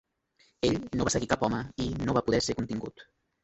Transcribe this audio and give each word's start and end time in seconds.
Ell 0.69 0.79
"no 0.95 1.07
va 1.11 1.13
seguir 1.17 1.31
cap 1.35 1.47
home" 1.49 1.61
i 1.87 1.93
"no 2.09 2.19
va 2.21 2.27
poder 2.31 2.43
ser 2.51 2.61
contingut". 2.65 3.09